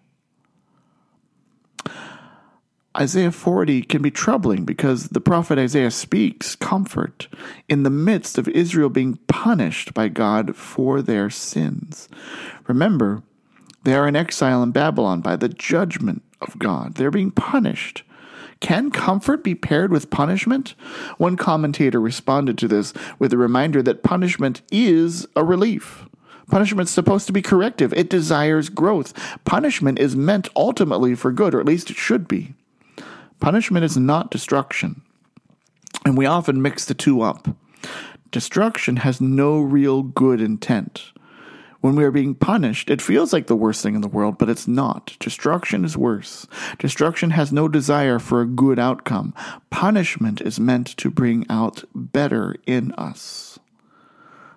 Isaiah 2.97 3.31
40 3.31 3.83
can 3.83 4.01
be 4.01 4.09
troubling 4.09 4.65
because 4.65 5.09
the 5.09 5.21
prophet 5.21 5.59
Isaiah 5.59 5.91
speaks 5.91 6.55
comfort 6.55 7.27
in 7.69 7.83
the 7.83 7.91
midst 7.91 8.39
of 8.39 8.47
Israel 8.47 8.89
being 8.89 9.17
punished 9.27 9.93
by 9.93 10.07
God 10.07 10.55
for 10.55 11.03
their 11.03 11.29
sins. 11.29 12.09
Remember, 12.67 13.21
they 13.83 13.93
are 13.93 14.07
in 14.07 14.15
exile 14.15 14.63
in 14.63 14.71
Babylon 14.71 15.21
by 15.21 15.35
the 15.35 15.49
judgment 15.49 16.23
of 16.41 16.57
God. 16.57 16.95
They're 16.95 17.11
being 17.11 17.31
punished. 17.31 18.03
Can 18.59 18.91
comfort 18.91 19.43
be 19.43 19.55
paired 19.55 19.91
with 19.91 20.09
punishment? 20.09 20.73
One 21.17 21.37
commentator 21.37 22.01
responded 22.01 22.57
to 22.57 22.67
this 22.67 22.93
with 23.19 23.33
a 23.33 23.37
reminder 23.37 23.83
that 23.83 24.03
punishment 24.03 24.61
is 24.71 25.27
a 25.35 25.43
relief. 25.43 26.05
Punishment's 26.49 26.91
supposed 26.91 27.27
to 27.27 27.33
be 27.33 27.41
corrective. 27.41 27.93
It 27.93 28.09
desires 28.09 28.69
growth. 28.69 29.13
Punishment 29.43 29.99
is 29.99 30.15
meant 30.15 30.49
ultimately 30.55 31.13
for 31.13 31.31
good, 31.31 31.53
or 31.53 31.59
at 31.59 31.65
least 31.65 31.89
it 31.89 31.97
should 31.97 32.27
be. 32.27 32.53
Punishment 33.39 33.83
is 33.83 33.97
not 33.97 34.31
destruction. 34.31 35.01
And 36.05 36.17
we 36.17 36.25
often 36.25 36.61
mix 36.61 36.85
the 36.85 36.93
two 36.93 37.21
up. 37.21 37.49
Destruction 38.31 38.97
has 38.97 39.21
no 39.21 39.59
real 39.59 40.03
good 40.03 40.41
intent. 40.41 41.11
When 41.81 41.95
we 41.95 42.03
are 42.03 42.11
being 42.11 42.33
punished, 42.33 42.89
it 42.89 43.01
feels 43.01 43.31
like 43.31 43.47
the 43.47 43.55
worst 43.55 43.83
thing 43.83 43.95
in 43.95 44.01
the 44.01 44.07
world, 44.07 44.37
but 44.37 44.49
it's 44.49 44.67
not. 44.67 45.15
Destruction 45.19 45.85
is 45.85 45.95
worse. 45.95 46.47
Destruction 46.79 47.31
has 47.31 47.51
no 47.51 47.67
desire 47.67 48.17
for 48.19 48.41
a 48.41 48.47
good 48.47 48.79
outcome. 48.79 49.33
Punishment 49.69 50.41
is 50.41 50.59
meant 50.59 50.87
to 50.97 51.11
bring 51.11 51.45
out 51.49 51.83
better 51.93 52.55
in 52.65 52.93
us. 52.93 53.59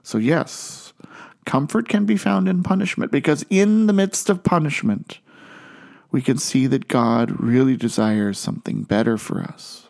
So, 0.02 0.16
yes, 0.16 0.92
comfort 1.44 1.88
can 1.88 2.06
be 2.06 2.16
found 2.16 2.48
in 2.48 2.62
punishment 2.62 3.12
because 3.12 3.44
in 3.50 3.86
the 3.86 3.92
midst 3.92 4.30
of 4.30 4.42
punishment, 4.42 5.18
we 6.10 6.22
can 6.22 6.38
see 6.38 6.66
that 6.66 6.88
God 6.88 7.38
really 7.38 7.76
desires 7.76 8.38
something 8.38 8.82
better 8.82 9.18
for 9.18 9.42
us. 9.42 9.88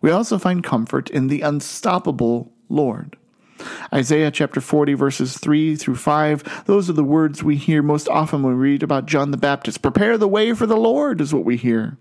We 0.00 0.10
also 0.10 0.38
find 0.38 0.62
comfort 0.62 1.08
in 1.08 1.28
the 1.28 1.40
unstoppable 1.40 2.52
Lord. 2.68 3.16
Isaiah 3.92 4.30
chapter 4.30 4.60
40, 4.60 4.94
verses 4.94 5.38
3 5.38 5.76
through 5.76 5.96
5, 5.96 6.64
those 6.66 6.90
are 6.90 6.94
the 6.94 7.04
words 7.04 7.42
we 7.42 7.56
hear 7.56 7.82
most 7.82 8.08
often 8.08 8.42
when 8.42 8.54
we 8.54 8.60
read 8.60 8.82
about 8.82 9.06
John 9.06 9.30
the 9.30 9.36
Baptist. 9.36 9.82
Prepare 9.82 10.18
the 10.18 10.28
way 10.28 10.52
for 10.52 10.66
the 10.66 10.76
Lord, 10.76 11.20
is 11.20 11.32
what 11.32 11.44
we 11.44 11.56
hear. 11.56 11.96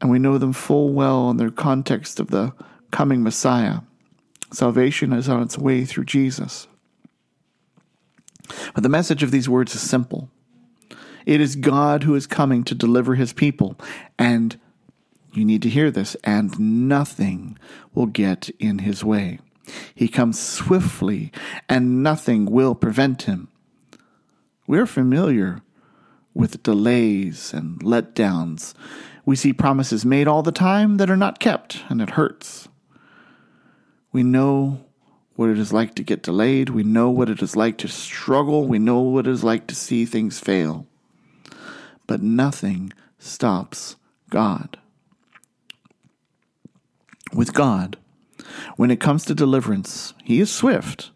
And 0.00 0.10
we 0.10 0.18
know 0.18 0.38
them 0.38 0.52
full 0.52 0.92
well 0.92 1.30
in 1.30 1.38
their 1.38 1.50
context 1.50 2.20
of 2.20 2.28
the 2.28 2.52
coming 2.90 3.22
Messiah. 3.22 3.80
Salvation 4.52 5.12
is 5.12 5.28
on 5.28 5.42
its 5.42 5.58
way 5.58 5.84
through 5.84 6.04
Jesus. 6.04 6.68
But 8.74 8.82
the 8.82 8.88
message 8.88 9.22
of 9.22 9.30
these 9.30 9.48
words 9.48 9.74
is 9.74 9.80
simple 9.80 10.30
it 11.26 11.42
is 11.42 11.56
God 11.56 12.04
who 12.04 12.14
is 12.14 12.26
coming 12.26 12.64
to 12.64 12.74
deliver 12.74 13.14
his 13.14 13.34
people. 13.34 13.78
And 14.18 14.58
you 15.34 15.44
need 15.44 15.60
to 15.60 15.68
hear 15.68 15.90
this, 15.90 16.16
and 16.24 16.58
nothing 16.58 17.58
will 17.94 18.06
get 18.06 18.48
in 18.58 18.78
his 18.78 19.04
way. 19.04 19.38
He 19.94 20.08
comes 20.08 20.38
swiftly, 20.38 21.32
and 21.68 22.02
nothing 22.02 22.46
will 22.46 22.74
prevent 22.74 23.22
him. 23.22 23.48
We're 24.66 24.86
familiar 24.86 25.60
with 26.34 26.62
delays 26.62 27.52
and 27.52 27.80
letdowns. 27.80 28.74
We 29.24 29.36
see 29.36 29.52
promises 29.52 30.04
made 30.04 30.28
all 30.28 30.42
the 30.42 30.52
time 30.52 30.96
that 30.98 31.10
are 31.10 31.16
not 31.16 31.40
kept, 31.40 31.82
and 31.88 32.00
it 32.00 32.10
hurts. 32.10 32.68
We 34.12 34.22
know 34.22 34.84
what 35.34 35.50
it 35.50 35.58
is 35.58 35.72
like 35.72 35.94
to 35.94 36.02
get 36.02 36.22
delayed. 36.22 36.70
We 36.70 36.82
know 36.82 37.10
what 37.10 37.30
it 37.30 37.42
is 37.42 37.54
like 37.54 37.78
to 37.78 37.88
struggle. 37.88 38.66
We 38.66 38.78
know 38.78 39.00
what 39.00 39.26
it 39.26 39.30
is 39.30 39.44
like 39.44 39.66
to 39.68 39.74
see 39.74 40.04
things 40.04 40.40
fail. 40.40 40.86
But 42.06 42.22
nothing 42.22 42.92
stops 43.18 43.96
God. 44.30 44.78
With 47.32 47.52
God, 47.52 47.98
when 48.76 48.90
it 48.90 49.00
comes 49.00 49.24
to 49.24 49.34
deliverance, 49.34 50.14
he 50.24 50.40
is 50.40 50.50
swift. 50.50 51.10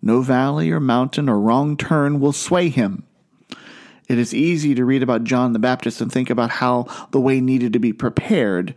No 0.00 0.22
valley 0.22 0.70
or 0.70 0.80
mountain 0.80 1.28
or 1.28 1.40
wrong 1.40 1.76
turn 1.76 2.20
will 2.20 2.32
sway 2.32 2.68
him. 2.68 3.04
It 4.08 4.18
is 4.18 4.34
easy 4.34 4.74
to 4.74 4.84
read 4.84 5.02
about 5.02 5.24
John 5.24 5.52
the 5.52 5.58
Baptist 5.58 6.00
and 6.00 6.10
think 6.10 6.30
about 6.30 6.50
how 6.50 6.86
the 7.10 7.20
way 7.20 7.40
needed 7.40 7.74
to 7.74 7.78
be 7.78 7.92
prepared. 7.92 8.74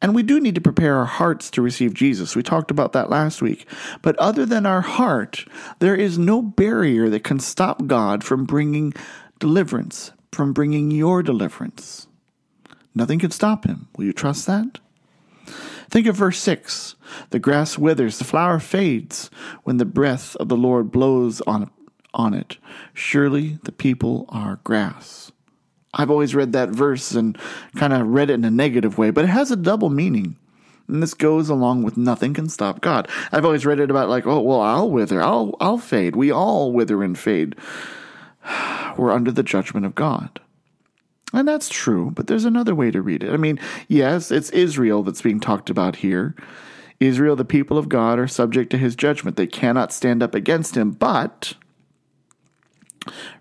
And 0.00 0.14
we 0.14 0.22
do 0.22 0.40
need 0.40 0.54
to 0.54 0.60
prepare 0.60 0.96
our 0.96 1.04
hearts 1.04 1.50
to 1.50 1.62
receive 1.62 1.94
Jesus. 1.94 2.34
We 2.34 2.42
talked 2.42 2.70
about 2.70 2.92
that 2.92 3.10
last 3.10 3.42
week. 3.42 3.68
But 4.00 4.16
other 4.18 4.46
than 4.46 4.64
our 4.64 4.80
heart, 4.80 5.44
there 5.78 5.94
is 5.94 6.18
no 6.18 6.40
barrier 6.42 7.08
that 7.10 7.22
can 7.22 7.38
stop 7.38 7.86
God 7.86 8.24
from 8.24 8.44
bringing 8.44 8.94
deliverance, 9.38 10.12
from 10.32 10.52
bringing 10.52 10.90
your 10.90 11.22
deliverance. 11.22 12.08
Nothing 12.94 13.18
can 13.18 13.30
stop 13.30 13.64
him. 13.64 13.88
Will 13.96 14.06
you 14.06 14.12
trust 14.12 14.46
that? 14.46 14.80
Think 15.90 16.06
of 16.06 16.16
verse 16.16 16.38
6. 16.38 16.96
The 17.30 17.38
grass 17.38 17.76
withers, 17.78 18.18
the 18.18 18.24
flower 18.24 18.58
fades 18.58 19.30
when 19.64 19.76
the 19.76 19.84
breath 19.84 20.36
of 20.36 20.48
the 20.48 20.56
Lord 20.56 20.90
blows 20.90 21.40
on, 21.42 21.70
on 22.14 22.34
it. 22.34 22.58
Surely 22.94 23.58
the 23.64 23.72
people 23.72 24.26
are 24.28 24.60
grass. 24.64 25.32
I've 25.94 26.10
always 26.10 26.34
read 26.34 26.52
that 26.52 26.70
verse 26.70 27.12
and 27.12 27.36
kind 27.76 27.92
of 27.92 28.06
read 28.06 28.30
it 28.30 28.34
in 28.34 28.44
a 28.44 28.50
negative 28.50 28.96
way, 28.96 29.10
but 29.10 29.24
it 29.24 29.28
has 29.28 29.50
a 29.50 29.56
double 29.56 29.90
meaning. 29.90 30.36
And 30.88 31.02
this 31.02 31.14
goes 31.14 31.48
along 31.48 31.82
with 31.82 31.96
nothing 31.96 32.34
can 32.34 32.48
stop 32.48 32.80
God. 32.80 33.08
I've 33.30 33.44
always 33.44 33.66
read 33.66 33.78
it 33.78 33.90
about 33.90 34.08
like, 34.08 34.26
oh 34.26 34.40
well, 34.40 34.60
I'll 34.60 34.90
wither, 34.90 35.22
I'll 35.22 35.54
I'll 35.60 35.78
fade. 35.78 36.16
We 36.16 36.30
all 36.30 36.72
wither 36.72 37.02
and 37.02 37.18
fade. 37.18 37.56
We're 38.96 39.12
under 39.12 39.30
the 39.30 39.42
judgment 39.42 39.86
of 39.86 39.94
God. 39.94 40.40
And 41.32 41.48
that's 41.48 41.68
true, 41.68 42.10
but 42.10 42.26
there's 42.26 42.44
another 42.44 42.74
way 42.74 42.90
to 42.90 43.00
read 43.00 43.22
it. 43.22 43.32
I 43.32 43.36
mean, 43.36 43.58
yes, 43.88 44.30
it's 44.30 44.50
Israel 44.50 45.02
that's 45.02 45.22
being 45.22 45.40
talked 45.40 45.70
about 45.70 45.96
here. 45.96 46.34
Israel, 47.00 47.36
the 47.36 47.44
people 47.44 47.78
of 47.78 47.88
God, 47.88 48.18
are 48.18 48.28
subject 48.28 48.70
to 48.70 48.78
his 48.78 48.94
judgment. 48.94 49.36
They 49.36 49.46
cannot 49.46 49.92
stand 49.92 50.22
up 50.22 50.34
against 50.34 50.76
him, 50.76 50.90
but 50.92 51.54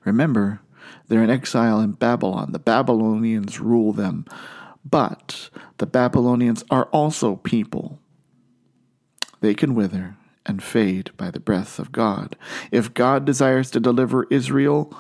remember, 0.04 0.62
they're 1.08 1.24
in 1.24 1.30
exile 1.30 1.80
in 1.82 1.92
Babylon. 1.92 2.54
The 2.54 2.60
Babylonians 2.60 3.60
rule 3.60 3.92
them. 3.92 4.26
But 4.90 5.50
the 5.78 5.86
Babylonians 5.86 6.64
are 6.72 6.86
also 6.86 7.36
people. 7.36 8.00
They 9.42 9.54
can 9.54 9.76
wither 9.76 10.16
and 10.46 10.64
fade 10.64 11.12
by 11.18 11.30
the 11.30 11.40
breath 11.40 11.78
of 11.80 11.92
God. 11.92 12.36
If 12.72 12.94
God 12.94 13.26
desires 13.26 13.70
to 13.72 13.80
deliver 13.80 14.26
Israel, 14.32 14.96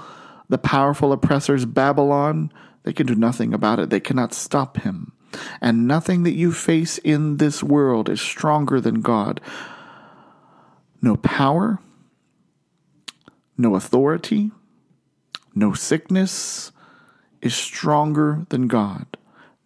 the 0.50 0.58
powerful 0.58 1.12
oppressors 1.12 1.66
Babylon, 1.66 2.52
they 2.84 2.94
can 2.94 3.06
do 3.06 3.16
nothing 3.16 3.54
about 3.54 3.80
it. 3.80 3.90
They 3.90 4.00
cannot 4.00 4.34
stop 4.34 4.78
him. 4.78 5.14
And 5.62 5.88
nothing 5.88 6.24
that 6.24 6.34
you 6.34 6.52
face 6.52 6.98
in 6.98 7.38
this 7.38 7.64
world 7.64 8.10
is 8.10 8.20
stronger 8.20 8.82
than 8.82 9.02
God. 9.02 9.40
No 11.02 11.16
power, 11.18 11.80
no 13.58 13.76
authority, 13.76 14.52
no 15.56 15.74
sickness 15.74 16.72
is 17.42 17.56
stronger 17.56 18.46
than 18.50 18.68
God. 18.68 19.18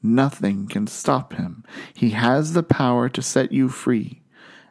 Nothing 0.02 0.68
can 0.68 0.88
stop 0.88 1.34
him. 1.34 1.64
He 1.94 2.12
has 2.12 2.54
the 2.54 2.64
power 2.64 3.10
to 3.10 3.22
set 3.22 3.52
you 3.52 3.70
free. 3.70 4.22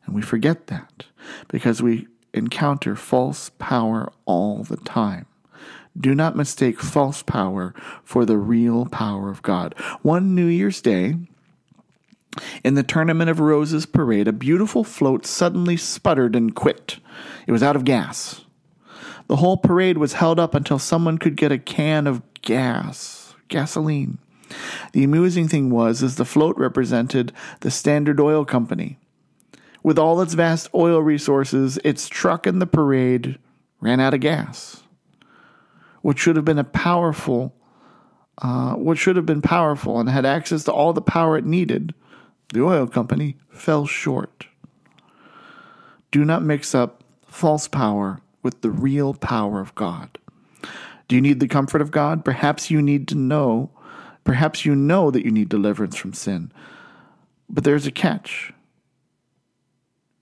And 0.07 0.15
we 0.15 0.23
forget 0.23 0.69
that 0.69 1.07
because 1.49 1.83
we 1.83 2.07
encounter 2.33 2.95
false 2.95 3.51
power 3.59 4.13
all 4.27 4.63
the 4.63 4.77
time. 4.77 5.27
Do 5.99 6.15
not 6.15 6.37
mistake 6.37 6.81
false 6.81 7.23
power 7.23 7.73
for 8.03 8.25
the 8.25 8.37
real 8.37 8.87
power 8.87 9.31
of 9.31 9.43
God. 9.43 9.75
One 10.03 10.35
New 10.35 10.47
Year's 10.47 10.81
Day, 10.81 11.17
in 12.65 12.75
the 12.75 12.83
Tournament 12.83 13.31
of 13.31 13.39
Roses 13.39 13.87
parade, 13.87 14.27
a 14.27 14.33
beautiful 14.33 14.83
float 14.83 15.25
suddenly 15.25 15.77
sputtered 15.77 16.35
and 16.35 16.55
quit. 16.55 16.99
It 17.47 17.53
was 17.53 17.63
out 17.63 17.77
of 17.77 17.85
gas. 17.85 18.45
The 19.29 19.37
whole 19.37 19.57
parade 19.57 19.99
was 19.99 20.15
held 20.15 20.41
up 20.41 20.55
until 20.55 20.81
someone 20.81 21.19
could 21.19 21.37
get 21.37 21.53
a 21.53 21.59
can 21.59 22.09
of 22.09 22.23
gas, 22.43 23.35
gasoline. 23.49 24.19
The 24.93 25.05
amusing 25.05 25.49
thing 25.49 25.71
was, 25.71 26.03
as 26.03 26.17
the 26.17 26.25
float 26.25 26.57
represented 26.59 27.33
the 27.61 27.71
Standard 27.71 28.21
Oil 28.21 28.45
Company. 28.45 28.99
With 29.83 29.99
all 29.99 30.21
its 30.21 30.35
vast 30.35 30.69
oil 30.75 31.01
resources, 31.01 31.79
its 31.85 32.09
truck 32.09 32.47
in 32.47 32.59
the 32.59 32.67
parade 32.67 33.39
ran 33.81 34.01
out 34.01 34.15
of 34.15 34.21
gas 34.21 34.84
what 36.05 36.19
should 36.19 36.37
have 36.37 36.45
been 36.45 36.59
a 36.59 36.65
powerful, 36.65 37.55
uh, 38.43 38.75
what 38.75 38.99
should 38.99 39.17
have 39.17 39.25
been 39.25 39.41
powerful 39.41 39.99
and 39.99 40.07
had 40.11 40.27
access 40.27 40.63
to 40.63 40.71
all 40.71 40.93
the 40.93 41.01
power 41.01 41.39
it 41.39 41.47
needed, 41.47 41.95
the 42.53 42.63
oil 42.63 42.87
company 42.87 43.39
fell 43.49 43.87
short. 43.87 44.47
Do 46.11 46.23
not 46.23 46.43
mix 46.43 46.75
up 46.75 47.03
false 47.27 47.69
power 47.69 48.21
with 48.43 48.61
the 48.61 48.71
real 48.71 49.15
power 49.15 49.63
of 49.63 49.75
God. 49.77 50.19
Do 51.09 51.17
you 51.17 51.23
need 51.23 51.41
the 51.41 51.49
comfort 51.49 51.81
of 51.81 51.91
God? 51.91 52.23
Perhaps 52.23 52.71
you 52.71 52.83
need 52.83 53.09
to 53.09 53.15
know, 53.15 53.71
perhaps 54.25 54.67
you 54.67 54.75
know 54.75 55.11
that 55.11 55.25
you 55.25 55.31
need 55.31 55.49
deliverance 55.49 55.97
from 55.97 56.13
sin. 56.13 56.53
But 57.49 57.65
there's 57.65 57.87
a 57.87 57.91
catch. 57.91 58.53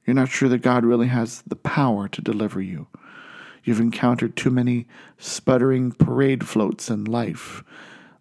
You're 0.06 0.14
not 0.14 0.28
sure 0.28 0.48
that 0.48 0.62
God 0.62 0.84
really 0.84 1.08
has 1.08 1.42
the 1.44 1.56
power 1.56 2.06
to 2.06 2.22
deliver 2.22 2.60
you. 2.62 2.86
You've 3.64 3.80
encountered 3.80 4.36
too 4.36 4.50
many 4.50 4.86
sputtering 5.18 5.92
parade 5.92 6.46
floats 6.46 6.90
in 6.90 7.04
life. 7.04 7.62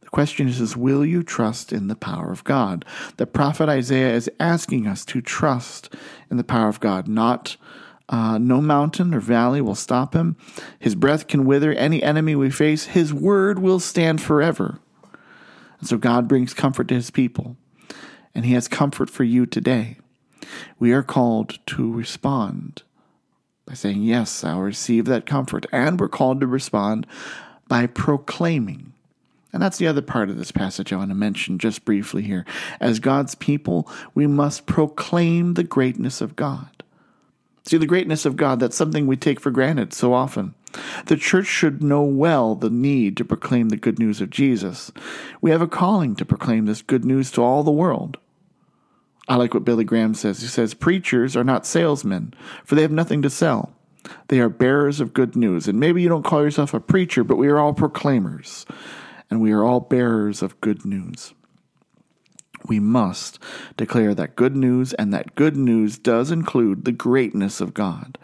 The 0.01 0.09
question 0.09 0.47
is, 0.47 0.61
is 0.61 0.77
will 0.77 1.05
you 1.05 1.23
trust 1.23 1.73
in 1.73 1.87
the 1.87 1.95
power 1.95 2.31
of 2.31 2.43
God? 2.43 2.85
The 3.17 3.25
prophet 3.25 3.69
Isaiah 3.69 4.13
is 4.13 4.29
asking 4.39 4.87
us 4.87 5.05
to 5.05 5.21
trust 5.21 5.93
in 6.29 6.37
the 6.37 6.43
power 6.43 6.67
of 6.67 6.79
God, 6.79 7.07
not 7.07 7.57
uh, 8.09 8.37
no 8.37 8.61
mountain 8.61 9.13
or 9.13 9.21
valley 9.21 9.61
will 9.61 9.75
stop 9.75 10.13
him. 10.13 10.35
His 10.77 10.95
breath 10.95 11.27
can 11.27 11.45
wither 11.45 11.71
any 11.73 12.03
enemy 12.03 12.35
we 12.35 12.49
face. 12.49 12.87
His 12.87 13.13
word 13.13 13.57
will 13.57 13.79
stand 13.79 14.21
forever. 14.21 14.79
And 15.79 15.87
so 15.87 15.97
God 15.97 16.27
brings 16.27 16.53
comfort 16.53 16.89
to 16.89 16.95
his 16.95 17.09
people, 17.09 17.55
and 18.35 18.45
he 18.45 18.53
has 18.53 18.67
comfort 18.67 19.09
for 19.09 19.23
you 19.23 19.45
today. 19.45 19.97
We 20.77 20.91
are 20.91 21.03
called 21.03 21.57
to 21.67 21.91
respond 21.91 22.83
by 23.71 23.75
saying, 23.75 24.03
Yes, 24.03 24.43
I'll 24.43 24.59
receive 24.59 25.05
that 25.05 25.25
comfort. 25.25 25.65
And 25.71 25.97
we're 25.97 26.09
called 26.09 26.41
to 26.41 26.47
respond 26.47 27.07
by 27.69 27.87
proclaiming. 27.87 28.91
And 29.53 29.63
that's 29.63 29.77
the 29.77 29.87
other 29.87 30.01
part 30.01 30.29
of 30.29 30.37
this 30.37 30.51
passage 30.51 30.91
I 30.91 30.97
want 30.97 31.09
to 31.11 31.15
mention 31.15 31.57
just 31.57 31.85
briefly 31.85 32.21
here. 32.21 32.45
As 32.81 32.99
God's 32.99 33.33
people, 33.33 33.89
we 34.13 34.27
must 34.27 34.65
proclaim 34.65 35.53
the 35.53 35.63
greatness 35.63 36.19
of 36.19 36.35
God. 36.35 36.83
See, 37.63 37.77
the 37.77 37.85
greatness 37.85 38.25
of 38.25 38.35
God, 38.35 38.59
that's 38.59 38.75
something 38.75 39.07
we 39.07 39.15
take 39.15 39.39
for 39.39 39.51
granted 39.51 39.93
so 39.93 40.13
often. 40.13 40.53
The 41.05 41.15
church 41.15 41.47
should 41.47 41.81
know 41.81 42.03
well 42.03 42.55
the 42.55 42.69
need 42.69 43.15
to 43.17 43.25
proclaim 43.25 43.69
the 43.69 43.77
good 43.77 43.99
news 43.99 44.19
of 44.19 44.31
Jesus. 44.31 44.91
We 45.39 45.51
have 45.51 45.61
a 45.61 45.67
calling 45.67 46.17
to 46.17 46.25
proclaim 46.25 46.65
this 46.65 46.81
good 46.81 47.05
news 47.05 47.31
to 47.31 47.41
all 47.41 47.63
the 47.63 47.71
world. 47.71 48.17
I 49.31 49.35
like 49.35 49.53
what 49.53 49.63
Billy 49.63 49.85
Graham 49.85 50.13
says. 50.13 50.41
He 50.41 50.47
says, 50.49 50.73
Preachers 50.73 51.37
are 51.37 51.43
not 51.45 51.65
salesmen, 51.65 52.33
for 52.65 52.75
they 52.75 52.81
have 52.81 52.91
nothing 52.91 53.21
to 53.21 53.29
sell. 53.29 53.71
They 54.27 54.41
are 54.41 54.49
bearers 54.49 54.99
of 54.99 55.13
good 55.13 55.37
news. 55.37 55.69
And 55.69 55.79
maybe 55.79 56.01
you 56.01 56.09
don't 56.09 56.25
call 56.25 56.43
yourself 56.43 56.73
a 56.73 56.81
preacher, 56.81 57.23
but 57.23 57.37
we 57.37 57.47
are 57.47 57.57
all 57.57 57.73
proclaimers, 57.73 58.65
and 59.29 59.39
we 59.39 59.53
are 59.53 59.63
all 59.63 59.79
bearers 59.79 60.41
of 60.41 60.59
good 60.59 60.83
news. 60.83 61.33
We 62.65 62.81
must 62.81 63.39
declare 63.77 64.13
that 64.15 64.35
good 64.35 64.57
news, 64.57 64.91
and 64.95 65.13
that 65.13 65.35
good 65.35 65.55
news 65.55 65.97
does 65.97 66.29
include 66.29 66.83
the 66.83 66.91
greatness 66.91 67.61
of 67.61 67.73
God. 67.73 68.17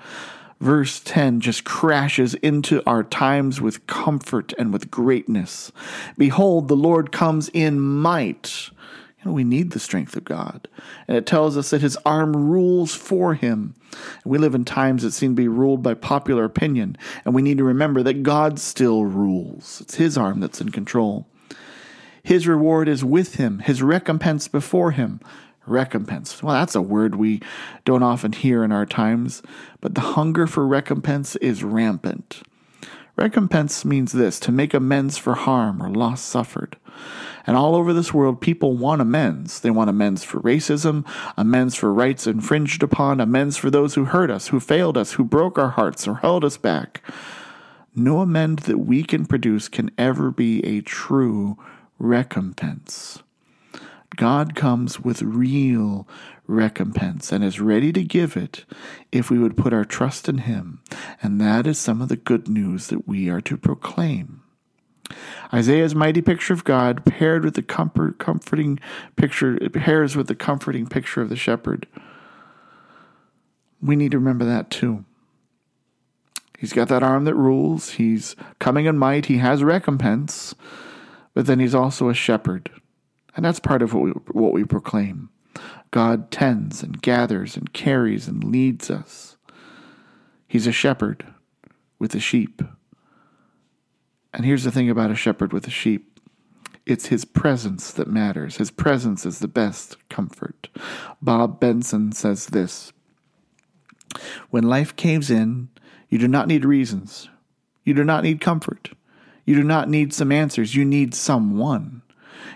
Verse 0.60 1.00
10 1.00 1.40
just 1.40 1.64
crashes 1.64 2.34
into 2.34 2.84
our 2.86 3.06
times 3.06 3.62
with 3.62 3.88
comfort 3.88 4.52
and 4.60 4.74
with 4.74 4.92
greatness. 4.92 5.72
Behold, 6.18 6.68
the 6.68 6.76
Lord 6.76 7.14
comes 7.14 7.48
in 7.54 7.80
might 7.80 8.72
we 9.34 9.44
need 9.44 9.72
the 9.72 9.80
strength 9.80 10.16
of 10.16 10.24
God. 10.24 10.68
And 11.08 11.18
it 11.18 11.26
tells 11.26 11.58
us 11.58 11.70
that 11.70 11.82
his 11.82 11.98
arm 12.06 12.36
rules 12.36 12.94
for 12.96 13.34
him. 13.34 13.76
We 14.26 14.38
live 14.38 14.56
in 14.56 14.66
times 14.66 15.04
that 15.04 15.12
seem 15.12 15.32
to 15.32 15.42
be 15.42 15.48
ruled 15.48 15.82
by 15.82 15.94
popular 15.94 16.44
opinion, 16.44 16.98
and 17.26 17.34
we 17.34 17.42
need 17.42 17.58
to 17.58 17.64
remember 17.64 18.04
that 18.04 18.24
God 18.24 18.60
still 18.60 19.06
rules. 19.06 19.82
It's 19.82 19.96
his 19.96 20.18
arm 20.18 20.40
that's 20.40 20.62
in 20.62 20.70
control. 20.70 21.28
His 22.24 22.48
reward 22.48 22.90
is 22.90 23.06
with 23.06 23.36
him, 23.36 23.60
his 23.60 23.82
recompense 23.82 24.48
before 24.48 24.92
him. 24.92 25.22
Recompense. 25.66 26.42
Well, 26.42 26.54
that's 26.54 26.76
a 26.76 26.82
word 26.82 27.16
we 27.16 27.42
don't 27.86 28.04
often 28.04 28.34
hear 28.34 28.64
in 28.64 28.72
our 28.72 28.86
times, 28.86 29.42
but 29.82 29.96
the 29.96 30.02
hunger 30.02 30.48
for 30.48 30.66
recompense 30.66 31.36
is 31.38 31.64
rampant. 31.64 32.42
Recompense 33.18 33.84
means 33.84 34.12
this 34.12 34.40
to 34.42 34.52
make 34.52 34.74
amends 34.74 35.18
for 35.18 35.34
harm 35.34 35.82
or 35.82 35.90
loss 35.90 36.22
suffered. 36.22 36.78
And 37.48 37.56
all 37.56 37.76
over 37.76 37.94
this 37.94 38.14
world, 38.14 38.42
people 38.42 38.76
want 38.76 39.02
amends. 39.02 39.62
They 39.62 39.72
want 39.72 39.90
amends 39.90 40.24
for 40.24 40.42
racism, 40.42 41.08
amends 41.38 41.76
for 41.76 41.94
rights 41.94 42.28
infringed 42.28 42.84
upon, 42.84 43.22
amends 43.22 43.56
for 43.56 43.72
those 43.72 43.96
who 43.96 44.06
hurt 44.06 44.30
us, 44.30 44.50
who 44.50 44.60
failed 44.60 44.98
us, 44.98 45.14
who 45.14 45.24
broke 45.24 45.58
our 45.58 45.70
hearts 45.70 46.08
or 46.08 46.16
held 46.16 46.44
us 46.44 46.58
back. 46.58 47.02
No 47.96 48.20
amend 48.20 48.60
that 48.60 48.80
we 48.80 49.02
can 49.02 49.26
produce 49.26 49.70
can 49.70 49.90
ever 49.98 50.30
be 50.30 50.64
a 50.66 50.82
true 50.82 51.58
recompense. 51.98 53.24
God 54.16 54.56
comes 54.56 55.00
with 55.00 55.22
real 55.22 56.08
recompense 56.48 57.32
and 57.32 57.44
is 57.44 57.60
ready 57.60 57.94
to 57.94 58.04
give 58.04 58.36
it 58.36 58.66
if 59.12 59.30
we 59.30 59.38
would 59.40 59.58
put 59.58 59.74
our 59.74 59.86
trust 59.86 60.28
in 60.28 60.40
Him. 60.40 60.82
And 61.22 61.40
that 61.40 61.66
is 61.66 61.78
some 61.78 62.02
of 62.02 62.10
the 62.10 62.18
good 62.18 62.48
news 62.48 62.88
that 62.88 63.08
we 63.08 63.30
are 63.30 63.42
to 63.42 63.58
proclaim. 63.58 64.42
Isaiah's 65.54 65.96
mighty 65.96 66.22
picture 66.22 66.54
of 66.54 66.64
God 66.64 67.06
paired 67.06 67.46
with 67.46 67.56
the 67.56 67.62
comfort, 67.62 68.20
comforting 68.20 68.80
picture, 69.16 69.58
pairs 69.70 70.16
with 70.16 70.28
the 70.28 70.36
comforting 70.36 70.88
picture 70.88 71.22
of 71.22 71.30
the 71.30 71.36
shepherd. 71.36 71.88
We 73.82 73.96
need 73.96 74.12
to 74.12 74.20
remember 74.20 74.46
that 74.46 74.70
too. 74.70 75.06
He's 76.58 76.74
got 76.74 76.88
that 76.90 77.04
arm 77.04 77.26
that 77.26 77.36
rules. 77.36 77.92
He's 77.92 78.36
coming 78.60 78.88
in 78.88 78.98
might. 78.98 79.28
He 79.28 79.38
has 79.38 79.64
recompense, 79.64 80.56
but 81.34 81.46
then 81.46 81.60
he's 81.60 81.76
also 81.76 82.10
a 82.10 82.16
shepherd, 82.16 82.72
and 83.36 83.46
that's 83.46 83.60
part 83.60 83.84
of 83.84 83.94
what 83.94 84.04
we 84.04 84.12
what 84.32 84.54
we 84.54 84.64
proclaim. 84.64 85.30
God 85.92 86.32
tends 86.32 86.84
and 86.84 87.02
gathers 87.02 87.56
and 87.56 87.72
carries 87.74 88.28
and 88.28 88.44
leads 88.44 88.90
us. 88.90 89.38
He's 90.48 90.68
a 90.68 90.72
shepherd 90.72 91.26
with 92.00 92.12
the 92.12 92.20
sheep. 92.20 92.62
And 94.34 94.46
here's 94.46 94.64
the 94.64 94.72
thing 94.72 94.90
about 94.90 95.12
a 95.12 95.16
shepherd 95.16 95.54
with 95.54 95.68
a 95.68 95.72
sheep 95.72 96.18
it's 96.88 97.08
his 97.08 97.26
presence 97.26 97.92
that 97.92 98.08
matters. 98.08 98.58
His 98.58 98.72
presence 98.72 99.26
is 99.26 99.40
the 99.40 99.48
best 99.50 99.98
comfort. 100.08 100.70
Bob 101.22 101.60
Benson 101.60 102.14
says 102.14 102.48
this 102.48 102.94
When 104.50 104.64
life 104.64 104.96
caves 104.96 105.30
in, 105.30 105.68
you 106.10 106.18
do 106.18 106.30
not 106.30 106.48
need 106.48 106.64
reasons. 106.64 107.30
You 107.84 107.94
do 107.94 108.06
not 108.06 108.24
need 108.24 108.40
comfort. 108.40 108.92
You 109.46 109.56
do 109.56 109.64
not 109.64 109.90
need 109.90 110.14
some 110.14 110.32
answers. 110.32 110.76
You 110.76 110.86
need 110.86 111.14
someone. 111.14 112.04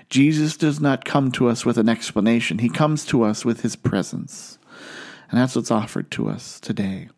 Jesus 0.09 0.57
does 0.57 0.79
not 0.79 1.05
come 1.05 1.31
to 1.33 1.47
us 1.47 1.65
with 1.65 1.77
an 1.77 1.89
explanation, 1.89 2.59
he 2.59 2.69
comes 2.69 3.05
to 3.07 3.23
us 3.23 3.43
with 3.43 3.61
his 3.61 3.75
presence. 3.75 4.57
And 5.29 5.39
that's 5.39 5.55
what's 5.55 5.71
offered 5.71 6.11
to 6.11 6.29
us 6.29 6.59
today 6.59 7.09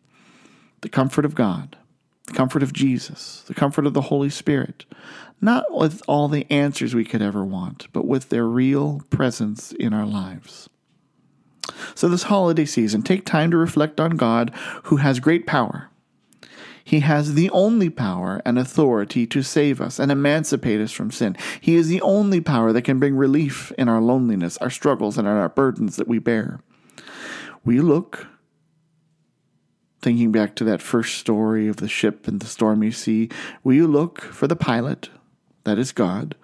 the 0.80 0.88
comfort 0.88 1.24
of 1.24 1.34
God 1.34 1.76
the 2.26 2.32
comfort 2.32 2.62
of 2.62 2.72
Jesus, 2.72 3.44
the 3.46 3.54
comfort 3.54 3.86
of 3.86 3.94
the 3.94 4.02
Holy 4.02 4.30
Spirit, 4.30 4.84
not 5.40 5.64
with 5.72 6.02
all 6.08 6.28
the 6.28 6.46
answers 6.50 6.94
we 6.94 7.04
could 7.04 7.22
ever 7.22 7.44
want, 7.44 7.88
but 7.92 8.06
with 8.06 8.30
their 8.30 8.46
real 8.46 9.02
presence 9.10 9.72
in 9.72 9.92
our 9.92 10.06
lives. 10.06 10.68
So, 11.94 12.08
this 12.08 12.24
holiday 12.24 12.64
season, 12.64 13.02
take 13.02 13.24
time 13.24 13.50
to 13.50 13.56
reflect 13.56 14.00
on 14.00 14.12
God 14.12 14.52
who 14.84 14.96
has 14.96 15.20
great 15.20 15.46
power. 15.46 15.90
He 16.82 17.00
has 17.00 17.34
the 17.34 17.48
only 17.50 17.88
power 17.88 18.42
and 18.44 18.58
authority 18.58 19.26
to 19.28 19.42
save 19.42 19.80
us 19.80 19.98
and 19.98 20.12
emancipate 20.12 20.80
us 20.80 20.92
from 20.92 21.10
sin. 21.10 21.34
He 21.60 21.76
is 21.76 21.88
the 21.88 22.02
only 22.02 22.42
power 22.42 22.72
that 22.72 22.82
can 22.82 22.98
bring 22.98 23.16
relief 23.16 23.72
in 23.78 23.88
our 23.88 24.02
loneliness, 24.02 24.58
our 24.58 24.68
struggles, 24.68 25.16
and 25.16 25.26
our 25.26 25.48
burdens 25.48 25.96
that 25.96 26.08
we 26.08 26.18
bear. 26.18 26.60
We 27.64 27.80
look 27.80 28.26
thinking 30.04 30.30
back 30.30 30.54
to 30.54 30.64
that 30.64 30.82
first 30.82 31.16
story 31.16 31.66
of 31.66 31.76
the 31.76 31.88
ship 31.88 32.28
and 32.28 32.38
the 32.38 32.46
stormy 32.46 32.90
sea, 32.90 33.30
will 33.64 33.72
you 33.72 33.86
look 33.86 34.20
for 34.20 34.46
the 34.46 34.54
pilot, 34.54 35.08
that 35.64 35.78
is 35.78 35.92
God, 35.92 36.34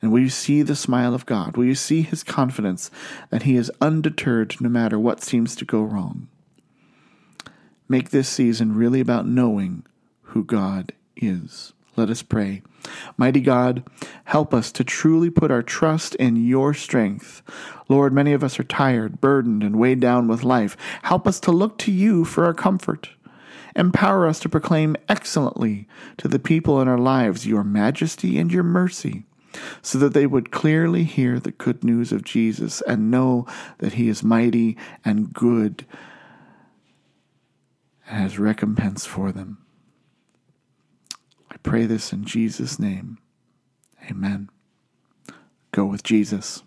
and 0.00 0.12
will 0.12 0.20
you 0.20 0.28
see 0.28 0.62
the 0.62 0.76
smile 0.76 1.14
of 1.14 1.26
God? 1.26 1.56
Will 1.56 1.64
you 1.64 1.74
see 1.74 2.02
his 2.02 2.22
confidence 2.22 2.92
that 3.30 3.42
he 3.42 3.56
is 3.56 3.72
undeterred 3.80 4.54
no 4.60 4.68
matter 4.68 5.00
what 5.00 5.20
seems 5.20 5.56
to 5.56 5.64
go 5.64 5.82
wrong? 5.82 6.28
Make 7.88 8.10
this 8.10 8.28
season 8.28 8.76
really 8.76 9.00
about 9.00 9.26
knowing 9.26 9.84
who 10.22 10.44
God 10.44 10.92
is. 11.16 11.72
Let 11.98 12.10
us 12.10 12.22
pray. 12.22 12.62
Mighty 13.16 13.40
God, 13.40 13.82
help 14.22 14.54
us 14.54 14.70
to 14.70 14.84
truly 14.84 15.30
put 15.30 15.50
our 15.50 15.64
trust 15.64 16.14
in 16.14 16.36
your 16.36 16.72
strength. 16.72 17.42
Lord, 17.88 18.12
many 18.12 18.32
of 18.32 18.44
us 18.44 18.60
are 18.60 18.64
tired, 18.64 19.20
burdened, 19.20 19.64
and 19.64 19.80
weighed 19.80 19.98
down 19.98 20.28
with 20.28 20.44
life. 20.44 20.76
Help 21.02 21.26
us 21.26 21.40
to 21.40 21.50
look 21.50 21.76
to 21.78 21.90
you 21.90 22.24
for 22.24 22.44
our 22.44 22.54
comfort. 22.54 23.08
Empower 23.74 24.28
us 24.28 24.38
to 24.38 24.48
proclaim 24.48 24.94
excellently 25.08 25.88
to 26.18 26.28
the 26.28 26.38
people 26.38 26.80
in 26.80 26.86
our 26.86 26.98
lives 26.98 27.48
your 27.48 27.64
majesty 27.64 28.38
and 28.38 28.52
your 28.52 28.62
mercy, 28.62 29.24
so 29.82 29.98
that 29.98 30.14
they 30.14 30.26
would 30.26 30.52
clearly 30.52 31.02
hear 31.02 31.40
the 31.40 31.50
good 31.50 31.82
news 31.82 32.12
of 32.12 32.22
Jesus 32.22 32.80
and 32.82 33.10
know 33.10 33.44
that 33.78 33.94
he 33.94 34.08
is 34.08 34.22
mighty 34.22 34.76
and 35.04 35.32
good 35.32 35.84
has 38.02 38.38
recompense 38.38 39.04
for 39.04 39.32
them 39.32 39.58
pray 41.62 41.86
this 41.86 42.12
in 42.12 42.24
Jesus' 42.24 42.78
name. 42.78 43.18
Amen. 44.10 44.50
Go 45.72 45.84
with 45.84 46.02
Jesus. 46.02 46.62